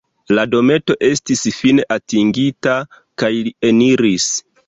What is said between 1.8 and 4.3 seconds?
atingita, kaj li eniris.